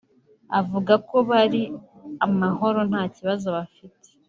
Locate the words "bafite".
3.57-4.07